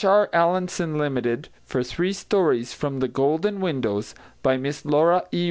R. 0.03 0.31
Allenson 0.33 0.95
Ltd. 0.95 1.49
for 1.63 1.83
three 1.83 2.11
stories 2.11 2.73
from 2.73 3.01
The 3.01 3.07
Golden 3.07 3.59
Windows, 3.61 4.15
by 4.41 4.57
Miss 4.57 4.83
Laura 4.83 5.25
E. 5.31 5.39